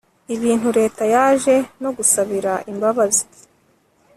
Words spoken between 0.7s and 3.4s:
leta yaje no gusabira imbabazi